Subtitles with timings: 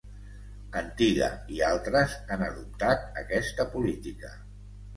[0.79, 1.27] Antiga
[1.59, 4.37] i altres han adoptat aquesta política.